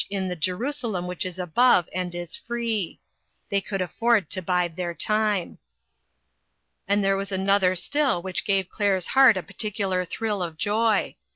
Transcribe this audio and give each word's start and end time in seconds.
in 0.09 0.29
the" 0.29 0.35
Jerusalem 0.49 1.05
which 1.05 1.27
is 1.27 1.37
above 1.37 1.87
and 1.93 2.15
is 2.15 2.35
free." 2.35 2.99
They 3.51 3.61
could 3.61 3.83
afford 3.83 4.31
to 4.31 4.41
bide 4.41 4.75
their 4.75 4.95
time. 4.95 5.59
And 6.87 7.03
there 7.03 7.15
was 7.15 7.31
another 7.31 7.75
still 7.75 8.19
which 8.19 8.43
gave 8.43 8.67
Claire's 8.67 9.05
heart 9.13 9.37
a 9.37 9.43
peculiar 9.43 10.03
thrill 10.03 10.41
of 10.41 10.57
joy. 10.57 11.17